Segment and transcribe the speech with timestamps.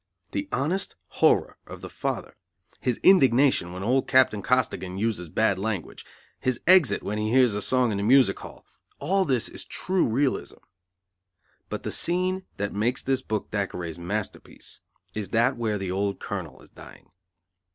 [0.31, 2.33] The honest horror of the father,
[2.79, 6.07] his indignation when old Captain Costigan uses bad language,
[6.39, 8.65] his exit when he hears a song in the Music Hall
[8.97, 10.57] all this is true realism.
[11.69, 14.79] But the scene that makes this book Thackeray's masterpiece
[15.13, 17.11] is that where the old Colonel is dying.